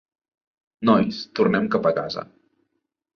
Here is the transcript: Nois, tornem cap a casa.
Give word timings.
Nois, 0.89 1.19
tornem 1.39 1.67
cap 1.75 1.89
a 1.91 1.91
casa. 1.99 2.25